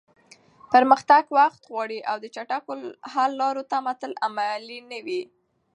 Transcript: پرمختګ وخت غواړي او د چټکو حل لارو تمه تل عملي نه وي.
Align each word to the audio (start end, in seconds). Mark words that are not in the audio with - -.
پرمختګ 0.73 1.23
وخت 1.37 1.61
غواړي 1.71 1.99
او 2.09 2.17
د 2.23 2.25
چټکو 2.35 2.71
حل 3.13 3.31
لارو 3.41 3.61
تمه 3.71 3.93
تل 4.01 4.11
عملي 4.25 4.79
نه 4.91 4.99
وي. 5.05 5.21